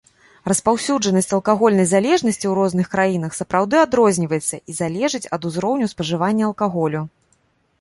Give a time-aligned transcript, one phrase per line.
[0.51, 7.01] Распаўсюджанасць алкагольнай залежнасці ў розных краінах сапраўды адрозніваецца і залежыць ад узроўню спажывання алкаголю.